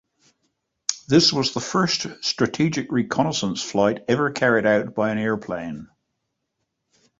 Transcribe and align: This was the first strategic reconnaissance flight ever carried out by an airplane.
This 1.07 1.31
was 1.31 1.53
the 1.53 1.59
first 1.59 2.07
strategic 2.23 2.91
reconnaissance 2.91 3.61
flight 3.61 4.03
ever 4.07 4.31
carried 4.31 4.65
out 4.65 4.95
by 4.95 5.11
an 5.11 5.19
airplane. 5.19 5.89